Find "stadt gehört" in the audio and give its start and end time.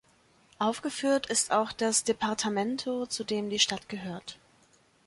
3.59-4.39